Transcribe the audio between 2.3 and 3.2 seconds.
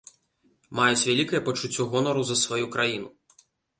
за сваю краіну.